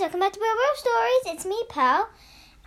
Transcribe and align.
welcome 0.00 0.20
back 0.20 0.32
to 0.32 0.38
Real 0.38 0.54
Real 0.54 0.76
Stories. 0.76 1.34
It's 1.34 1.44
me, 1.44 1.60
Pearl, 1.68 2.08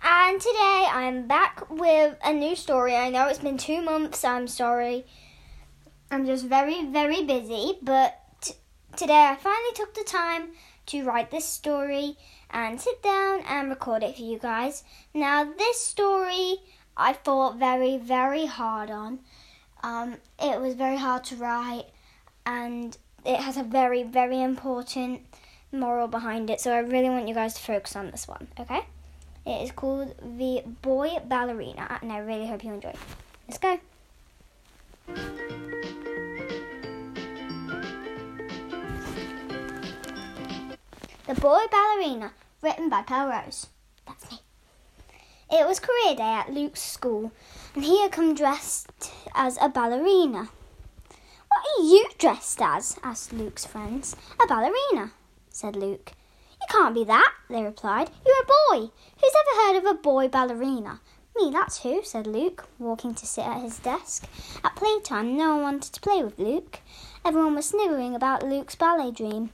and 0.04 0.38
today 0.38 0.86
I'm 0.90 1.26
back 1.26 1.70
with 1.70 2.18
a 2.22 2.30
new 2.30 2.54
story. 2.54 2.94
I 2.94 3.08
know 3.08 3.26
it's 3.26 3.38
been 3.38 3.56
two 3.56 3.80
months. 3.80 4.22
I'm 4.22 4.46
sorry. 4.46 5.06
I'm 6.10 6.26
just 6.26 6.44
very, 6.44 6.84
very 6.84 7.24
busy, 7.24 7.78
but 7.80 8.20
t- 8.42 8.52
today 8.96 9.30
I 9.30 9.36
finally 9.36 9.72
took 9.74 9.94
the 9.94 10.04
time 10.04 10.48
to 10.86 11.04
write 11.04 11.30
this 11.30 11.46
story 11.46 12.18
and 12.50 12.78
sit 12.78 13.02
down 13.02 13.40
and 13.48 13.70
record 13.70 14.02
it 14.02 14.16
for 14.16 14.22
you 14.22 14.38
guys. 14.38 14.84
Now, 15.14 15.42
this 15.42 15.80
story 15.80 16.56
I 16.98 17.14
thought 17.14 17.56
very, 17.56 17.96
very 17.96 18.44
hard 18.44 18.90
on. 18.90 19.20
Um, 19.82 20.16
it 20.38 20.60
was 20.60 20.74
very 20.74 20.98
hard 20.98 21.24
to 21.24 21.36
write, 21.36 21.86
and 22.44 22.94
it 23.24 23.40
has 23.40 23.56
a 23.56 23.62
very, 23.62 24.02
very 24.02 24.42
important 24.42 25.22
moral 25.72 26.08
behind 26.08 26.50
it. 26.50 26.60
So 26.60 26.72
I 26.72 26.78
really 26.78 27.08
want 27.08 27.28
you 27.28 27.34
guys 27.34 27.54
to 27.54 27.60
focus 27.60 27.96
on 27.96 28.10
this 28.10 28.28
one, 28.28 28.48
okay? 28.60 28.86
It 29.44 29.62
is 29.62 29.72
called 29.72 30.14
The 30.38 30.62
Boy 30.82 31.18
Ballerina, 31.24 31.98
and 32.00 32.12
I 32.12 32.18
really 32.18 32.46
hope 32.46 32.62
you 32.62 32.72
enjoy. 32.72 32.94
Let's 33.48 33.58
go. 33.58 33.80
The 41.26 41.40
Boy 41.40 41.60
Ballerina, 41.70 42.32
written 42.62 42.88
by 42.88 43.02
Pearl 43.02 43.28
Rose. 43.28 43.66
That's 44.06 44.30
me. 44.30 44.38
It 45.50 45.66
was 45.66 45.80
career 45.80 46.14
day 46.14 46.22
at 46.22 46.52
Luke's 46.52 46.80
school, 46.82 47.32
and 47.74 47.84
he 47.84 48.00
had 48.00 48.12
come 48.12 48.34
dressed 48.34 49.12
as 49.34 49.58
a 49.60 49.68
ballerina. 49.68 50.48
What 51.48 51.64
are 51.78 51.82
you 51.82 52.06
dressed 52.16 52.62
as? 52.62 52.98
asked 53.02 53.32
Luke's 53.32 53.66
friends. 53.66 54.16
A 54.42 54.46
ballerina, 54.46 55.12
said 55.52 55.76
Luke. 55.76 56.12
You 56.60 56.66
can't 56.68 56.94
be 56.94 57.04
that, 57.04 57.32
they 57.48 57.62
replied. 57.62 58.10
You're 58.26 58.42
a 58.42 58.46
boy. 58.46 58.90
Who's 59.20 59.32
ever 59.34 59.62
heard 59.62 59.76
of 59.76 59.84
a 59.84 60.00
boy 60.00 60.28
ballerina? 60.28 61.00
Me, 61.36 61.50
that's 61.50 61.82
who, 61.82 62.02
said 62.02 62.26
Luke, 62.26 62.66
walking 62.78 63.14
to 63.14 63.26
sit 63.26 63.46
at 63.46 63.62
his 63.62 63.78
desk. 63.78 64.28
At 64.62 64.76
playtime, 64.76 65.36
no 65.36 65.54
one 65.54 65.62
wanted 65.62 65.92
to 65.94 66.00
play 66.00 66.22
with 66.22 66.38
Luke. 66.38 66.80
Everyone 67.24 67.54
was 67.54 67.66
sniggering 67.66 68.14
about 68.14 68.42
Luke's 68.42 68.74
ballet 68.74 69.10
dream. 69.10 69.50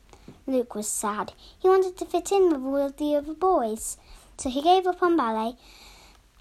Luke 0.47 0.75
was 0.75 0.89
sad. 0.89 1.33
He 1.59 1.69
wanted 1.69 1.97
to 1.99 2.05
fit 2.05 2.33
in 2.33 2.49
with 2.49 2.63
all 2.63 2.91
the 2.91 3.17
other 3.17 3.35
boys. 3.35 3.97
So 4.39 4.49
he 4.49 4.63
gave 4.63 4.87
up 4.87 5.03
on 5.03 5.17
ballet 5.17 5.57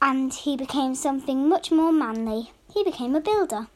and 0.01 0.33
he 0.33 0.55
became 0.55 0.95
something 0.95 1.49
much 1.49 1.71
more 1.71 1.91
manly. 1.91 2.51
He 2.73 2.83
became 2.83 3.15
a 3.15 3.21
builder. 3.21 3.67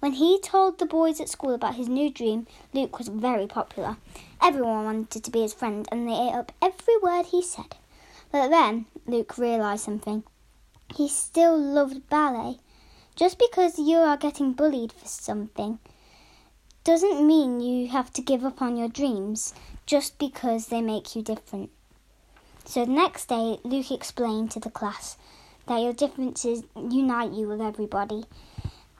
When 0.00 0.12
he 0.12 0.38
told 0.40 0.78
the 0.78 0.86
boys 0.86 1.20
at 1.20 1.28
school 1.28 1.54
about 1.54 1.74
his 1.74 1.88
new 1.88 2.08
dream, 2.10 2.46
Luke 2.72 2.98
was 2.98 3.08
very 3.08 3.46
popular. 3.46 3.96
Everyone 4.40 4.84
wanted 4.84 5.24
to 5.24 5.30
be 5.30 5.42
his 5.42 5.52
friend 5.52 5.88
and 5.90 6.08
they 6.08 6.12
ate 6.12 6.34
up 6.34 6.52
every 6.62 6.96
word 7.02 7.26
he 7.26 7.42
said. 7.42 7.74
But 8.30 8.48
then 8.48 8.86
Luke 9.06 9.36
realised 9.38 9.84
something. 9.84 10.22
He 10.94 11.08
still 11.08 11.58
loved 11.58 12.08
ballet. 12.08 12.58
Just 13.16 13.38
because 13.38 13.78
you 13.78 13.96
are 13.96 14.16
getting 14.16 14.52
bullied 14.52 14.92
for 14.92 15.08
something 15.08 15.80
doesn't 16.84 17.26
mean 17.26 17.60
you 17.60 17.88
have 17.88 18.12
to 18.12 18.22
give 18.22 18.44
up 18.44 18.62
on 18.62 18.76
your 18.76 18.88
dreams 18.88 19.52
just 19.84 20.18
because 20.18 20.68
they 20.68 20.80
make 20.80 21.16
you 21.16 21.22
different. 21.22 21.70
So 22.64 22.84
the 22.84 22.92
next 22.92 23.28
day, 23.28 23.58
Luke 23.64 23.90
explained 23.90 24.52
to 24.52 24.60
the 24.60 24.70
class 24.70 25.16
that 25.66 25.82
your 25.82 25.92
differences 25.92 26.62
unite 26.76 27.32
you 27.32 27.48
with 27.48 27.60
everybody, 27.60 28.24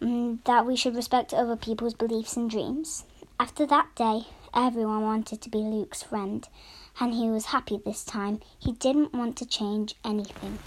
and 0.00 0.38
that 0.44 0.66
we 0.66 0.76
should 0.76 0.96
respect 0.96 1.32
other 1.32 1.56
people's 1.56 1.94
beliefs 1.94 2.36
and 2.36 2.50
dreams. 2.50 3.04
After 3.40 3.66
that 3.66 3.94
day, 3.94 4.22
everyone 4.54 5.02
wanted 5.02 5.40
to 5.42 5.50
be 5.50 5.58
Luke's 5.58 6.02
friend, 6.02 6.46
and 7.00 7.14
he 7.14 7.28
was 7.28 7.46
happy 7.46 7.80
this 7.84 8.04
time. 8.04 8.40
He 8.58 8.72
didn't 8.72 9.14
want 9.14 9.36
to 9.38 9.46
change 9.46 9.94
anything. 10.04 10.58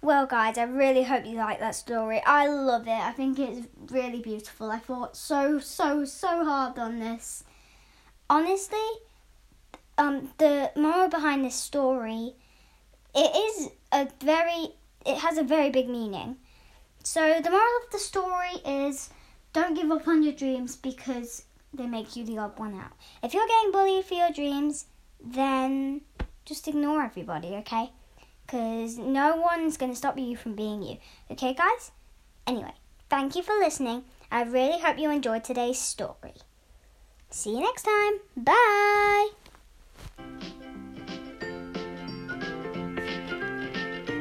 Well, 0.00 0.26
guys, 0.26 0.58
I 0.58 0.64
really 0.64 1.04
hope 1.04 1.24
you 1.24 1.36
like 1.36 1.60
that 1.60 1.76
story. 1.76 2.20
I 2.26 2.48
love 2.48 2.88
it. 2.88 2.90
I 2.90 3.12
think 3.12 3.38
it's 3.38 3.68
really 3.88 4.20
beautiful. 4.20 4.70
I 4.70 4.78
thought 4.78 5.16
so, 5.16 5.60
so, 5.60 6.04
so 6.04 6.44
hard 6.44 6.76
on 6.76 6.98
this. 6.98 7.44
Honestly, 8.28 8.78
um, 9.96 10.30
the 10.38 10.72
moral 10.74 11.08
behind 11.08 11.44
this 11.44 11.54
story, 11.54 12.34
it 13.14 13.36
is 13.36 13.68
a 13.92 14.08
very, 14.20 14.70
it 15.06 15.18
has 15.18 15.38
a 15.38 15.44
very 15.44 15.70
big 15.70 15.88
meaning. 15.88 16.36
So 17.02 17.40
the 17.40 17.50
moral 17.50 17.76
of 17.84 17.90
the 17.90 17.98
story 17.98 18.54
is, 18.64 19.10
don't 19.52 19.74
give 19.74 19.90
up 19.90 20.06
on 20.08 20.22
your 20.22 20.32
dreams 20.32 20.76
because 20.76 21.44
they 21.74 21.86
make 21.86 22.16
you 22.16 22.24
the 22.24 22.38
odd 22.38 22.58
one 22.58 22.74
out. 22.74 22.92
If 23.22 23.34
you're 23.34 23.46
getting 23.46 23.72
bullied 23.72 24.04
for 24.04 24.14
your 24.14 24.30
dreams, 24.30 24.86
then 25.20 26.02
just 26.44 26.68
ignore 26.68 27.02
everybody, 27.02 27.48
okay? 27.56 27.90
because 28.52 28.98
no 28.98 29.36
one's 29.36 29.76
going 29.76 29.90
to 29.90 29.96
stop 29.96 30.18
you 30.18 30.36
from 30.36 30.54
being 30.54 30.82
you. 30.82 30.98
Okay, 31.30 31.54
guys? 31.54 31.90
Anyway, 32.46 32.74
thank 33.08 33.34
you 33.34 33.42
for 33.42 33.54
listening. 33.54 34.04
I 34.30 34.42
really 34.42 34.80
hope 34.80 34.98
you 34.98 35.10
enjoyed 35.10 35.44
today's 35.44 35.80
story. 35.80 36.34
See 37.30 37.50
you 37.50 37.60
next 37.60 37.82
time. 37.82 38.20
Bye. 38.36 39.01